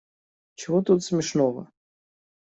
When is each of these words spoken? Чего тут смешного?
Чего 0.55 0.81
тут 0.81 1.03
смешного? 1.03 1.69